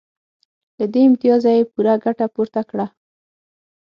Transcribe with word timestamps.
له 0.77 0.85
دې 0.93 1.01
امتیازه 1.09 1.49
یې 1.57 1.69
پوره 1.73 1.93
ګټه 2.03 2.25
پورته 2.33 2.61
کړه 2.69 2.85